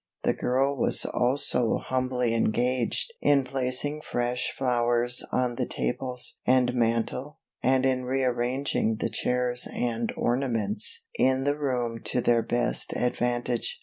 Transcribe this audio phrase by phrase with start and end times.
[0.23, 7.37] The girl was also humbly engaged in placing fresh flowers on the tables and mantel
[7.61, 13.79] and in rearranging the chairs and ornaments in the room to their best advantage.